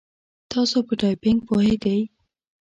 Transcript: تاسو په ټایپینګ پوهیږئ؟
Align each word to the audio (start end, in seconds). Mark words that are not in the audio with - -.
تاسو 0.51 0.77
په 0.87 0.93
ټایپینګ 0.99 1.39
پوهیږئ؟ 1.47 2.01